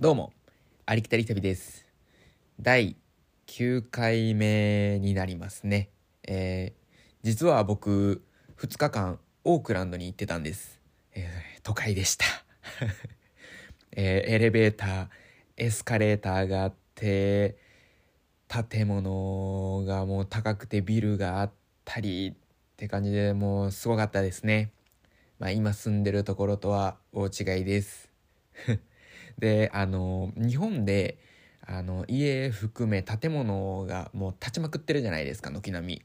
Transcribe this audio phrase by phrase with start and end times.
[0.00, 0.32] どうも、
[0.86, 1.84] ありきたり旅です。
[2.60, 2.94] 第
[3.48, 5.90] 9回目になりますね。
[6.22, 8.22] えー、実は僕、
[8.60, 10.80] 2日間、オークランドに行ってたんです。
[11.16, 12.26] えー、都会でした。
[13.90, 15.08] えー、エレベーター、
[15.56, 17.56] エスカレーターがあって、
[18.46, 21.52] 建物がもう高くてビルがあっ
[21.84, 22.34] たりっ
[22.76, 24.70] て感じでもうすごかったですね。
[25.40, 28.12] まあ今住んでるところとは大違いです。
[29.38, 31.18] であの日本で
[31.66, 36.02] あの家含め建物がもう建ちまくってるじゃないですか軒並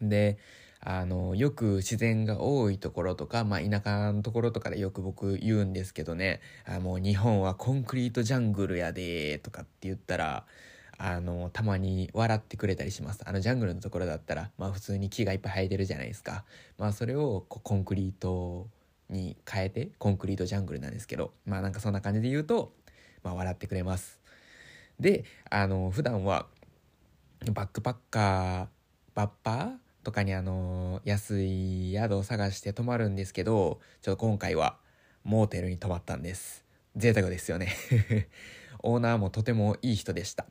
[0.00, 0.08] み。
[0.08, 0.38] で
[0.80, 10.44] あのよく自然が多いところとか、まあ、田舎のところとかでよく僕言うんですけどねあもう日本はコンクリートジャングルやでとかって言ったら
[10.96, 16.44] あのたまに笑ってくれたりしますあのジャングルのところだったら、まあ、普通に木がいっぱい生えてるじゃないですか、
[16.76, 18.68] まあ、それをこうコンクリート
[19.10, 22.72] に変えてコンクリートジャングルなんですけどまあなんかそんな感じで言うと、
[23.22, 24.20] まあ、笑ってくれます。
[25.00, 26.46] であの普段は
[27.52, 28.66] バックパッカー
[29.14, 29.70] バッパー
[30.02, 34.76] とかにあの安い宿を探して泊まるんですけどちょっと今回は
[35.24, 36.64] モーテルに泊まったんです。
[36.96, 37.72] 贅沢ですよね。
[38.82, 40.46] オーナーもとてもいい人でした。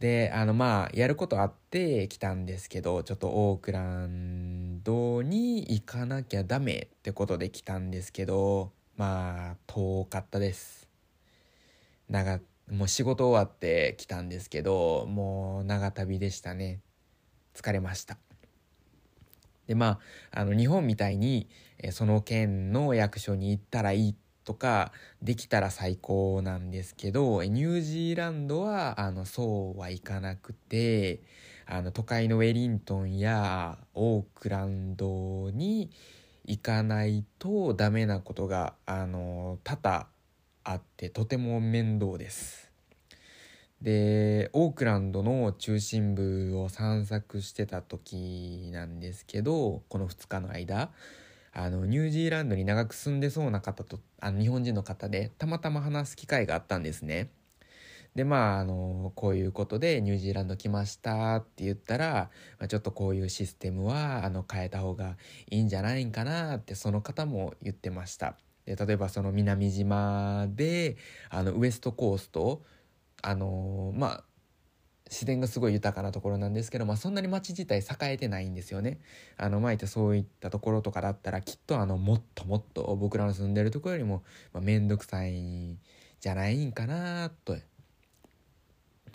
[0.00, 10.86] であのまあやることあって来たんですけどちょっとオークランドに行かなきゃダメってことで来たんですけどまあ遠かったです。
[12.08, 16.80] 長もう仕事終わって来たんですけどもう長旅でしたね。
[17.54, 18.18] 疲れました。
[19.66, 19.98] でま
[20.32, 21.48] ああの日本みたいに
[21.90, 31.20] その県の役所に行ったらいいってとかできたら最高なんですけどニュージーランドはあのそうはいかなくて
[31.66, 35.90] あの都会のウェリントンやオークランドに
[36.44, 40.06] 行かないとダメなことがあの多々
[40.62, 42.70] あってとても面倒です。
[43.82, 50.90] でオークランドの中心部を散策してた時なんですけどこの2日の間
[51.58, 57.30] あのニュージーランドに長く住んでそうな方とあの日本人の方でたまたま話す機会があったんですね。
[58.14, 65.16] でまああのこういうことでニュージーランド来ましたって言ったら、まあ、ちょっとこういうシステムはあの変えた方が
[65.50, 68.36] いいんじゃないんかなってその方も言ってました。
[68.66, 70.98] で例えばその南島で
[71.30, 72.62] あのウエストコースト
[73.22, 74.24] あのまあ
[75.08, 78.98] 自然がすごい豊かなところなんですけど、まあ、そんなに町自体栄えてないんですよね。
[79.36, 85.78] あの前ってそういったところとかだったらきっとあのもっともっと僕らの住んでるとこよりも、まあ、めんどくさい
[86.20, 87.56] じゃないんかなと、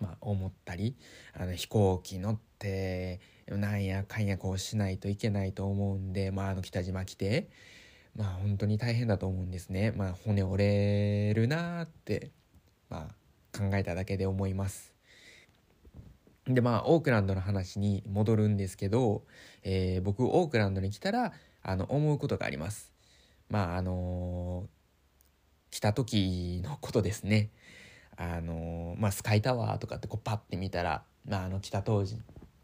[0.01, 0.95] まあ、思ったり
[1.33, 7.49] あの飛行機乗ってなんやかんやこうしないといけないと思うんで、まあ、あの北島来て
[8.15, 9.91] まあ本当に大変だと思うんですね。
[9.91, 12.31] まあ、骨折れるなって、
[12.89, 14.93] まあ、考えただけで思います。
[16.47, 19.23] でまあオークランドの話に戻るんですけど、
[19.63, 22.91] えー、僕オークランドに来たらあの思うことがあります。
[23.49, 27.51] まああのー、来た時のことですね。
[28.17, 32.17] あのー、まあ、スカイタワーとかってこうパッて見たら、まあ、あの来た当時、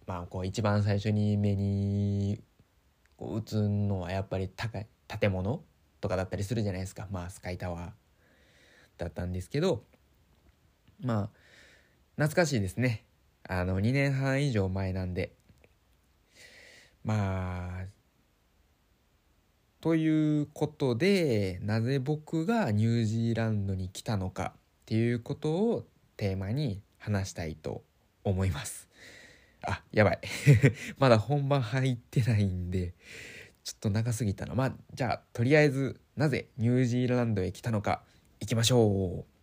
[0.06, 2.42] まあ、こう一番最初に目に
[3.16, 5.64] こう映るのはやっぱり高い建物
[6.00, 7.90] とかだったりするじゃないですか、まあ、スカイタワー
[8.98, 9.84] だったんですけど
[11.02, 11.30] まあ
[12.16, 13.04] 懐かしいですね
[13.47, 15.34] あの2年半以上前なんで。
[17.03, 17.85] まあ
[19.80, 25.86] ということでなぜ僕がニュージーランドに来たのかっていうことを
[26.18, 27.84] テーマに話したいと
[28.25, 28.90] 思います。
[29.66, 30.19] あやばい。
[31.00, 32.94] まだ本番入ってないんで
[33.63, 34.56] ちょっと長すぎたな。
[34.56, 38.03] まあじゃあとりあえずなぜニュージーランドへ来たのか
[38.41, 39.37] 行きましょう。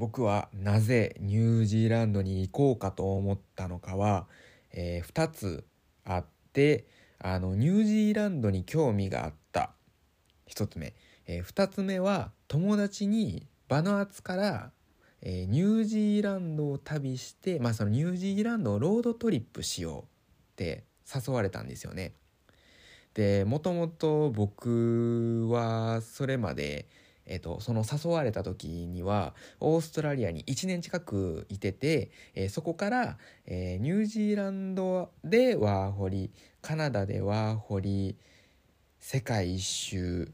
[0.00, 4.26] 僕はなぜニュージーランドに行こうかと思ったのかは、
[4.72, 5.64] えー、2つ
[6.06, 6.24] あっ
[6.54, 6.86] て
[7.18, 9.72] あのニュージーランドに興味があった
[10.48, 10.94] 1つ目、
[11.26, 14.70] えー、2つ目は友達にバヌアツから、
[15.20, 20.06] えー、ニュージーランドを旅して、まあ、そのニュージーランドをロードトリップしようっ
[20.56, 22.14] て誘われたんですよね。
[23.12, 26.88] でもともと僕はそれまで
[27.30, 38.16] えっと、その誘われた時にはオーストラリアに1年近くいてて、えー、そこから、えー、ニュージーランドでワーホリカナダでワーホリ
[38.98, 40.28] 世界一周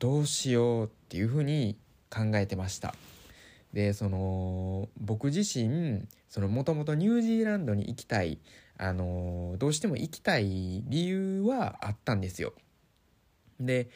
[0.00, 1.78] どうしようっていうふうに
[2.10, 2.94] 考えてました。
[3.72, 6.02] でその僕自身
[6.48, 8.38] もともとニュージーランドに行きたい
[8.76, 12.54] あのどうしても行きたい理由はあったんですよ。
[13.60, 13.88] で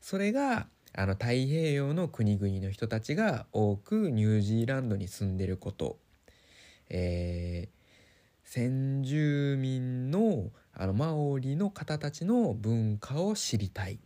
[0.00, 5.98] それがあの太平洋の国々の人たちが多くニュージーランドに住んでること、
[6.88, 13.98] えー、先住民のあのマオリの方たちの文化を知りたい。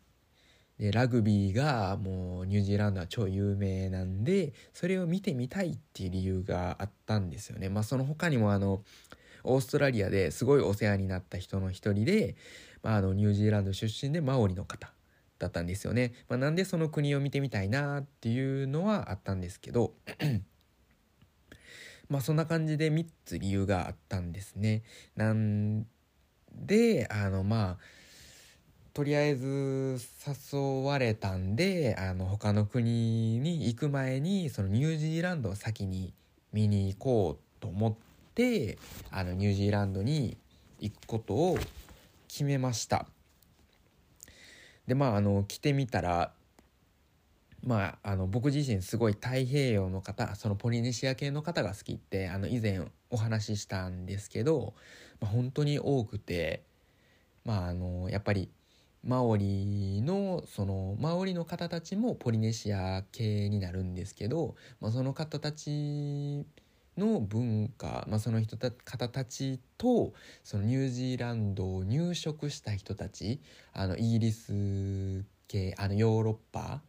[0.79, 7.69] でラグビーがもうニュージーランドは超有名なんでそれを見てみたいっていう理由があったんですよね。
[7.69, 8.83] まあ、その他にもあの
[9.45, 12.37] オーストラリアですごいお世話になった人の一人で、
[12.83, 14.93] まあ、あのニュージーランド出身でマオリの方。
[15.43, 16.13] だったんですよね。
[16.29, 19.93] まあ、なんでその国を見てみたいなっていうのはあったんですけど
[22.09, 24.83] まあそんな感じで3つ理由があったんですね。
[25.17, 25.85] なん
[26.55, 27.79] であのまあ
[28.95, 29.99] とりあえず
[30.53, 36.15] 誘われたんであの他の国に行く前にそのニュージーランドを先に
[36.53, 37.95] 見に行こうと思っ
[38.35, 38.79] て
[39.11, 40.37] あのニュージーランドに
[40.79, 41.59] 行くことを
[42.29, 43.07] 決めました。
[44.87, 46.33] でまああの来てみたら
[47.65, 54.75] まあ、あの僕自身すごい太平洋の方そのポリネシア系の方が好きってあの以前お話ししたんですけど、
[55.21, 56.65] まあ、本当に多くて、
[57.45, 58.51] まあ、あのやっぱり
[59.05, 66.45] マオリのそのマオリの方たちもポリネシア系になるんですけど、まあ、その方たち
[66.97, 70.13] の文化、まあ、その人た方たちと
[70.45, 73.41] そのニュージーランドを入植した人たち
[73.73, 76.83] あのイギリス系あのヨーロッパ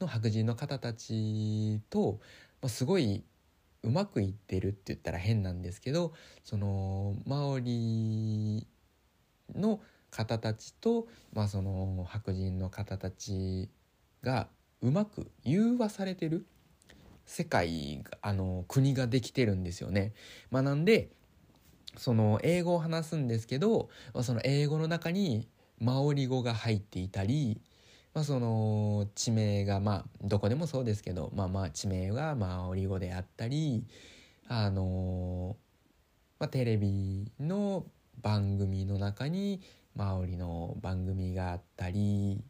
[0.00, 2.20] の白人の方たちと、
[2.62, 3.22] まあ、すごい
[3.82, 6.12] うまくいってるって言ったら変なんですけど
[6.44, 8.66] そのマオリ
[9.54, 9.80] の
[10.10, 13.68] 方たちと、まあ、その白人の方たち
[14.22, 14.48] が
[14.82, 16.46] うまく融和されてる。
[17.30, 20.12] 世界あの国ができてるんですよね。
[20.50, 21.10] まあ、なんで
[21.96, 25.48] その英語を話すんですけど、まあ、その英語の中に
[25.78, 27.60] マオリ語が入っていたり
[28.12, 33.86] まあ、その地名がまあどこでもそうですけどまあまあ地名がマオリ語であったり
[34.48, 35.56] あの
[36.40, 37.86] まあ、テレビの
[38.20, 39.60] 番組の中に
[39.94, 42.42] マオリの番組があったり、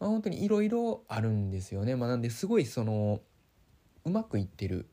[0.00, 1.94] まあ、本当にいろいろあるんですよね。
[1.94, 3.20] まあ、なんですごいその
[4.04, 4.88] うまくいってる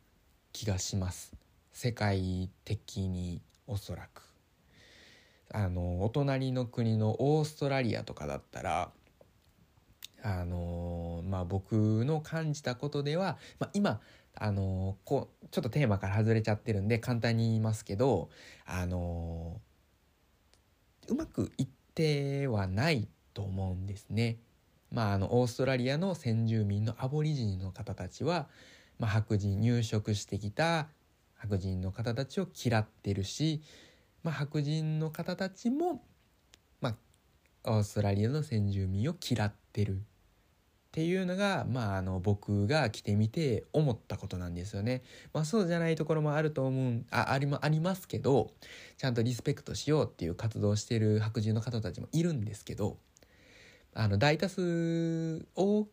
[0.52, 1.34] 気がします
[1.72, 4.24] 世界的におそらく。
[5.52, 8.92] あのお隣の国のオーストラリアとかだったら
[10.26, 14.02] あの、まあ、僕の感じたことでは、まあ、今、
[14.34, 18.30] あの、こうちょっとテーマから外れちゃってるんで簡単に言いますけど、
[18.66, 19.62] あの、
[21.08, 24.40] うまくいってはないと思うんですね。
[24.92, 28.48] まあ、あのオーストラリアの先住民のアボリジニの方たちは、
[29.00, 30.90] まあ、白人入植してきた
[31.36, 33.62] 白人の方たちを嫌ってるし、
[34.24, 36.04] まあ、白人の方たちも、
[36.82, 36.96] ま
[37.64, 39.98] あ、オーストラリアの先住民を嫌ってるっ
[40.96, 45.04] ていうのが、まあ、あの僕が来てみて思ったことなんですよね。
[45.34, 48.52] まあ、そうじゃないところもあると思うあありありますけど
[48.96, 52.98] ちゃんとリスペクトしようっていう活動してる白人の方たちもいるんですけど
[53.94, 55.88] あの大多数を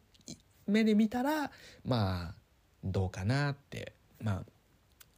[0.68, 1.50] 目で見たら
[1.84, 2.34] まあ
[2.84, 4.42] どうかなってまあ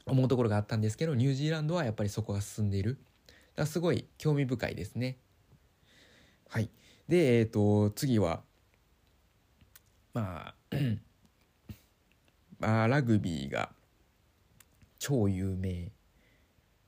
[0.06, 2.98] 思うところがあったんですけどニュージーランドはやっぱりそこが進んでいる。
[3.26, 5.16] だからすごい興味深いですね。
[6.48, 6.68] はい。
[7.08, 8.42] でえっ、ー、と次は
[10.12, 10.76] まあ
[12.58, 13.70] まあラグビーが
[14.98, 15.90] 超有名っ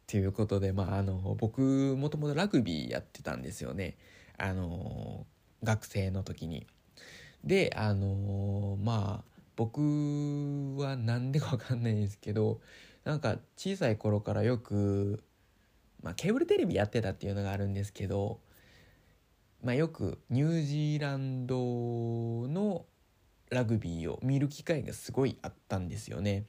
[0.06, 3.96] ていうことでまああの僕もともとラグビーやってたんですよね。
[4.38, 5.26] あの
[5.62, 6.66] 学生の時に。
[7.44, 12.60] であのまあ僕は何でか分かんないんですけど
[13.04, 15.22] なんか小さい頃からよく、
[16.02, 18.40] まあ、ケーブルテレビやってたっていうのがあるんですけど、
[19.62, 21.56] まあ、よくニュージーランド
[22.48, 22.84] の
[23.50, 26.46] ラグビーを見る機会がすごいあったんですよね。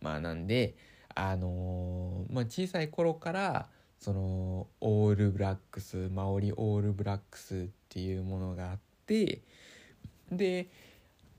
[0.00, 0.74] まあなんで
[1.14, 3.68] あのー、まあ、小さい頃から
[3.98, 7.58] そのオールブラックスマオリオールブラックスっ
[7.88, 9.42] ていうものがあって
[10.30, 10.68] で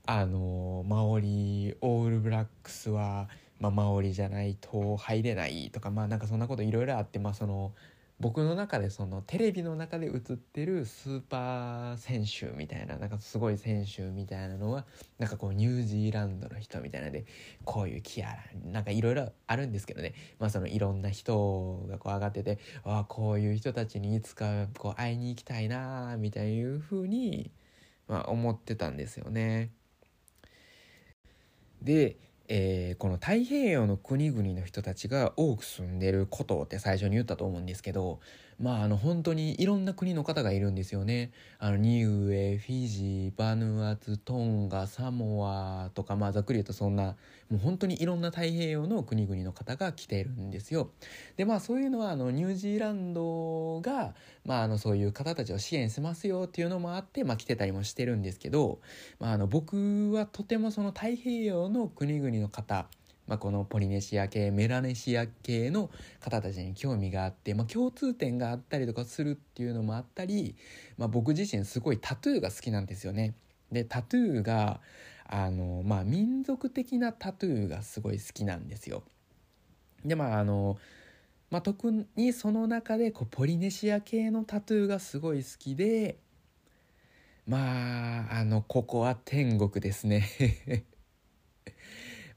[0.06, 7.72] あの、マオリオールブラックスは、まあ、マオリじゃないと入れないとかまあなんかそんなこといろいろあってまあその
[8.20, 14.84] 僕の中でそのテレビの中で映ってるスーパー選手みたいななんかすごい選手みたいなのは
[15.18, 17.24] なんかこうニュージーランドの人みたいなで
[17.64, 27.50] こういうキアラなんかいろいろあるんですけどねまあそのいろんな人がこう上がっててああこういう人たちにいつかこう会いに行きたいなみたいいうふうに
[28.06, 29.70] まあ、思ってたんですよね。
[31.84, 38.20] でえー、この太平洋の国々の人たちが多く住んでることって最初に言ったと思うんですけど
[38.60, 41.32] まああの本当にいろんな国の方がいるんですよね。
[41.58, 47.16] あのニウエフィジーバヌアツトンガサモアとかまあざっくり言うとそんな
[47.50, 50.90] もう本当にいろんな太平洋の国々の方が来てるんですよ。
[51.36, 58.80] でまあそういうのはあのニュージーランドが、まあ、あのそういう方たちを支援しますよっていうのもあって、まあ、来てたりもしてるんですけど、
[59.18, 62.86] まあ、あの僕はとてもその太平洋の国々の方
[63.26, 65.90] まあ、このポリネシア系メラネシア系の
[66.20, 70.56] 方たちに興味があって、まあ、共通点があったりとかするっていうのもあったり、
[70.98, 73.34] まあ、僕自身すごいタトゥーが好きなんですよね。
[73.72, 74.80] でタトゥーが
[75.26, 79.02] あの、まあ、民族的なタトゥーがすごい好きなんですよ。
[80.04, 80.78] でまああの、
[81.50, 86.18] まあ、特にその中でこうポリネシア系のタトゥーがすごい好きで
[87.46, 90.28] まああのここは天国ですね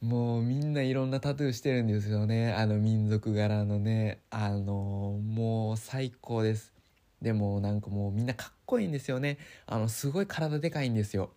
[0.01, 2.54] もうみんないろんなタトゥーしてるんですよね。
[2.54, 4.20] あの民族柄のね。
[4.30, 6.74] あのもう最高です。
[7.22, 9.39] でもなんかもうみんなかっこいいんですよね。
[9.66, 11.32] あのすごい体でかいんですよ。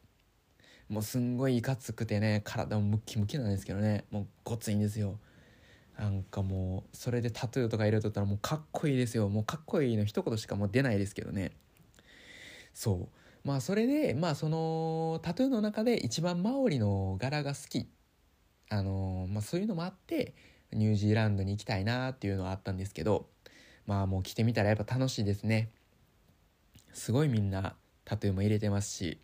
[0.90, 2.42] もうすんごいいかつくてね。
[2.44, 4.04] 体もムキムキなんですけどね。
[4.10, 5.18] もうごついんですよ。
[5.98, 9.28] なんかもうそれでタトゥーとか入れとったらもうかっこいいですよ。
[9.30, 11.52] もうかっこいいの一言しかもう出ないですけどね。
[12.74, 13.08] そ
[13.44, 13.48] う。
[13.48, 17.88] まあそれでまあそのタトゥーの中で一番マオリの柄が好き。
[18.70, 20.32] あのまあ、そういうのもあって
[20.72, 23.26] ニュージーランドに行きたいなっていうのはあったんですけど
[23.86, 25.70] まあもう来てみたらやっぱ楽しいですね。
[26.92, 27.74] すごいみんな
[28.04, 29.18] タトゥーも入れてますし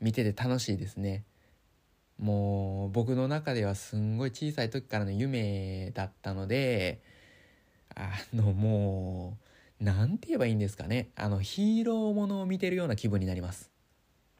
[0.00, 1.24] 見てて楽しいですね。
[2.18, 7.02] もう僕の中ではすんごい小さい時からの夢だったので
[7.94, 9.36] あのも
[9.80, 11.10] う何て言えばいいんですかね。
[11.16, 13.73] あのヒーローものを見てるような気分になります。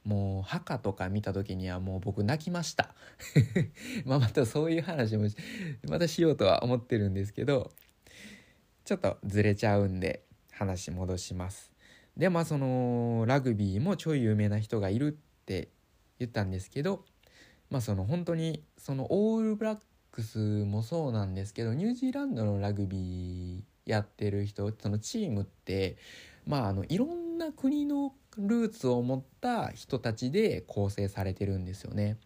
[0.04, 2.94] もう墓とか見た時にはもう僕泣きました。
[4.04, 5.28] まあまたそういう話も
[5.88, 7.72] またしようとは思ってるんですけど
[8.84, 11.72] ちょっとずれちゃうんで話戻します。
[12.16, 15.68] でまあそのラグビーもちょい有名な人がいるって
[16.18, 17.04] 言ったんですけど
[17.70, 19.78] まあその本当にそのオールブラッ
[20.12, 25.96] クスもそうなんですけどニュージーランドのラグビーやってる人そのチームって
[26.46, 32.18] まああのいろんなな国のルーツを持った人たちで構成されてるんですよね。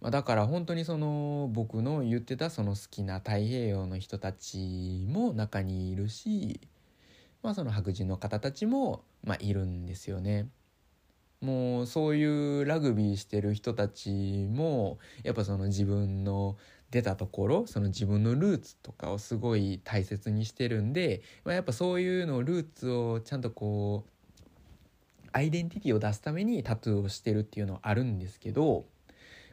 [0.00, 6.60] まあ、だから本当にその僕の言ってたその好きな太平洋の人たちも中にいるし、
[7.42, 10.48] まあ、その白人の方たちもまいるんですよね。
[11.40, 16.56] もうそういうラグビーしてる人たちもやっぱその自分の
[16.90, 24.10] 出たところその自分のルーツとかをすごい大切にしてるんで、まあ、やっぱそういうのルーツをちゃんとこう
[25.36, 28.86] アイデンティティを出すためにタトゥーをしてるっていうのはあるんですけど、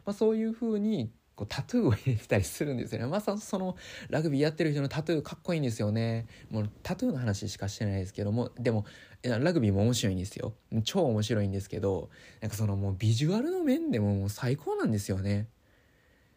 [0.05, 3.07] まあ、そういう風にこうタトゥーを入れてたりするんですよね。
[3.07, 3.75] まさその
[4.09, 6.25] ラグビーやってる人のタトゥーかっこいいんですよね。
[6.49, 8.85] もうタトゥーの話しかしてないですけども、でも
[9.23, 10.53] ラグビーも面白いんですよ。
[10.85, 12.09] 超面白いんですけど、
[12.39, 15.49] なんかそのもうビジュアルの面でももう最高なんですよね。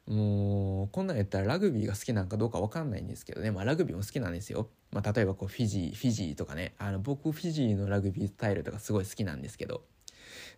[0.07, 6.75] もうこんなんやったらラグビーが好きなんかどうか分かんないんですけどね、まあ、ラグビーも好きなんですよ、まあ、例えばこうフィジーフィジーとかね。
[6.79, 9.83] あの僕フィジーのラグビースタイルとかすごい好きなんですけど。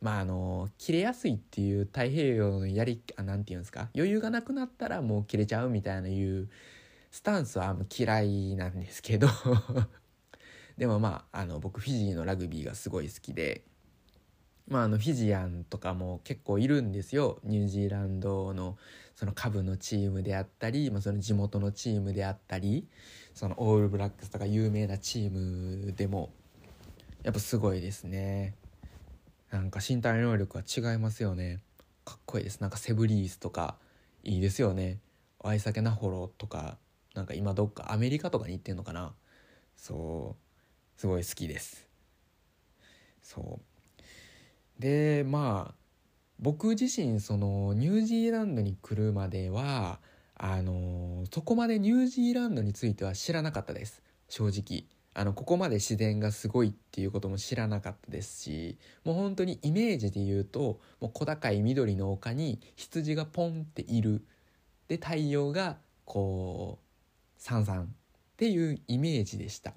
[0.00, 3.88] まああの切れやすいっていう太平洋のやり何て言うんですか？
[3.94, 6.48] 余裕がなくなったらもう切れちゃうみたいないう
[7.10, 9.28] スタンスは嫌いなんですけど。
[10.76, 13.64] でもまああの僕フィジーのラグビーがすごい好きで。
[14.68, 17.40] まあ、あのフィジアンとかも結構いるんですよ。
[17.42, 18.76] ニュージーランドの
[19.14, 22.86] その下部のチームであったり、まあ、その地元のチームであったり
[23.34, 26.30] そのオールブラックスとか有名なチームでも
[27.22, 28.54] やっぱすごいですね。
[29.50, 31.62] なんか身体能力は違いますよね。
[32.04, 32.60] かっこいいです。
[32.60, 33.76] なんかセブリースとか
[34.22, 34.98] いいですよね。
[35.40, 36.76] ワイサケナホロとか
[37.14, 39.14] なんか今どっかアメリカとかに行ってんのかな。
[39.76, 41.00] そう。
[41.00, 41.88] すごい好きです。
[43.22, 43.67] そう。
[44.78, 45.74] でまあ
[46.38, 49.98] 僕自身そのニュージーランドに来るまでは
[50.36, 54.02] あのそこまでニュージーランドについては知らなかったです。
[54.28, 54.84] 正直。
[55.14, 64.24] あのここまで自然がすごいっていうことも知らなかったですしもう本当にイメージで言うともう小高い緑の丘に羊がポンっている。
[64.86, 67.86] で太陽がこうさんさんっ
[68.36, 69.74] ていうイメージでした。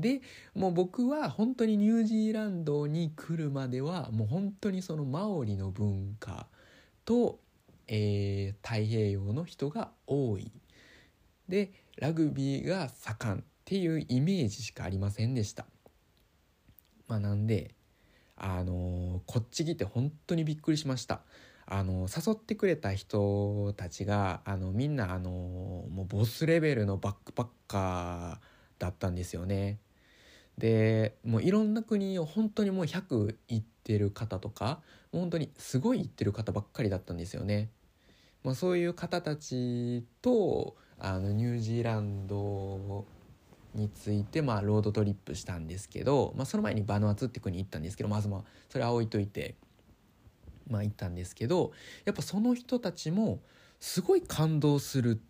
[0.00, 0.22] で
[0.54, 6.46] もう僕は本当にニュージーランドに来るまではもう本当にそのマオリの文化
[7.04, 7.40] と、
[7.88, 10.50] えー、太平洋の人が多い。
[11.48, 15.66] でラグビーが盛んっていうイメージしかありませんでした。
[17.08, 17.74] まあ、なんで
[18.36, 21.20] あのこっち来て本当にびっくりしました。
[21.72, 29.78] あの誘ってくれた人たちがあのみんなあのもうボスレベルのバックパッカーだったんですよね。
[30.60, 37.70] でもういろんな国を本当にもう100行ってる方とか本当にすごい行ってる方ばっかりだったんですよね。
[38.44, 43.04] まあ、そういう方たちとあのニュージーランド
[43.74, 49.56] についてまあロードトリップしたんですけど、まあ、その前にバヌアツって国行ったんですけどまずまあそれは置いといて
[50.68, 51.72] まあ行ったんですけど
[52.04, 53.40] やっぱその人たちも
[53.78, 55.20] すごい感動する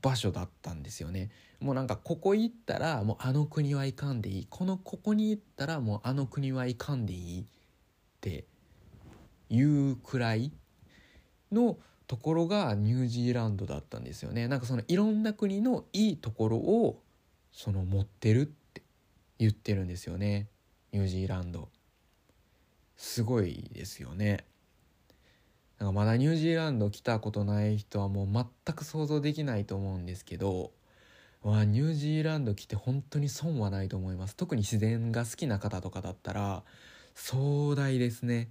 [0.00, 1.30] 場所だったんですよね。
[1.62, 4.46] もうなんかここ行ったらもうあの国は行かんでいい。
[4.50, 7.44] このここに行ったらもうあの国は行かんでいいっ
[8.20, 8.46] て
[9.48, 10.52] いうくらい
[11.52, 11.78] の
[12.08, 14.48] ところがニュージーランドだったんですよね。
[14.48, 17.00] なんかそのいろんな国のいいところを
[17.52, 18.82] その持ってるって
[19.38, 20.48] 言ってるんですよね。
[20.90, 21.68] ニュージーランド。
[22.96, 24.46] すごいですよね。
[25.78, 30.72] なんかまだニュージーランド来たことない人はもう全く想像できないと思うんですけど。
[31.42, 34.36] わニュージーランド来て本当に損はないと思います。
[34.36, 36.62] 特に自然が好きな方とかだったら
[37.14, 38.50] 壮大ですね。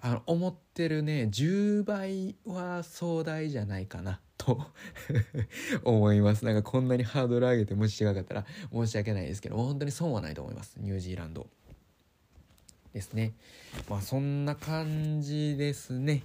[0.00, 4.66] あの思ってるね10倍は壮大じゃないかなと
[5.84, 6.44] 思います。
[6.44, 10.76] なんかこんなにハードル上げてもし違かったら申し訳ないですけど本当に損はないと思います。
[10.80, 11.46] ニュージーランド
[12.94, 13.34] ですね。
[13.88, 16.24] まあそんな感じですね。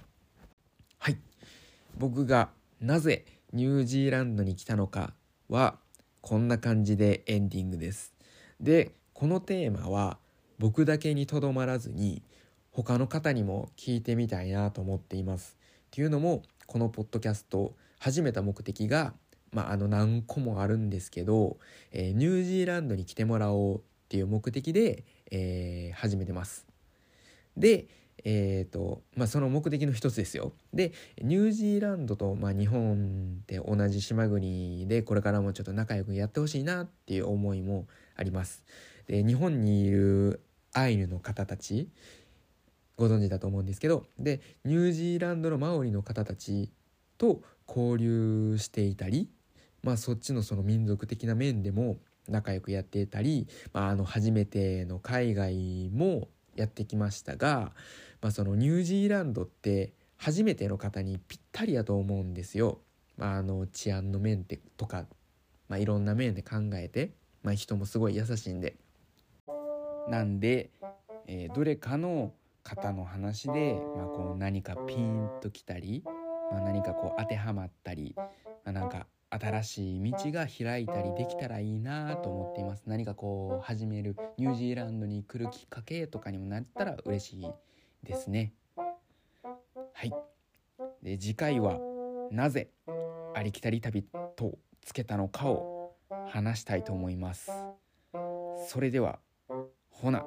[0.98, 1.18] はい。
[1.98, 2.50] 僕が
[2.80, 5.12] なぜニュージーランドに来たのか
[5.48, 5.78] は
[6.20, 8.12] こんな感じでエンディングです
[8.60, 10.18] でこのテーマは
[10.58, 12.22] 僕だけにとどまらずに
[12.70, 15.56] 他の方にも聞いてみたいなと思っています。
[15.86, 19.14] っていうのもこのポッドキャスト始めた目的が、
[19.52, 21.58] まあ、あの何個もあるんですけど、
[21.90, 26.66] えー、ニュージーランドに来てもらおうっていう目的で、えー、始めてます。
[27.56, 27.88] で、
[28.24, 30.52] えーとまあ、その目的の一つですよ。
[30.72, 38.64] でニュージーランドと、まあ、日本って同じ島国でこれからもちょっと仲良くやってほしいなっていう思いもあります。
[39.06, 40.40] で日本にいる
[40.72, 41.88] アイヌの方たち
[42.96, 46.70] ご存知だと思うんですけどでニュージーランドのマオリの方たち
[47.16, 49.30] と交流していたり、
[49.82, 57.72] まあ、そっちのその民族的な面でも仲良くやっていたり、まあ、あの初めての海外もやってきましたが、
[58.20, 62.80] まあ、そのニュージーランドって初めての方にぴったりやと思うんですよ。
[63.16, 65.06] まあ、あの治安の面でとか、
[65.68, 68.76] まあ、いろんな面で考えて、まあ、人もすごい優しいんで。
[70.08, 70.70] なんで、
[71.26, 76.02] えー、どれかの方の話で、まあ、こう何かピンときたり、
[76.50, 78.30] まあ、何かこう当てはまったり、ま
[78.64, 87.46] あ、なんか新しい道が開いたりできたらいいなと思っています何かこう始めるニュージーランドに来るきっかけとかにもなったら嬉しい
[88.02, 88.52] ですね。
[88.76, 90.12] はい。
[91.02, 91.78] で次回は
[92.30, 92.70] なぜ
[93.34, 94.02] ありきたり旅
[94.36, 95.94] とつけたのかを
[96.26, 97.50] 話したいと思います。
[98.68, 99.18] それでは
[99.90, 100.26] ほな。